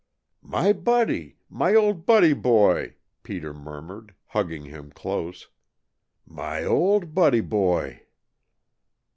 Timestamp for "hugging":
4.29-4.65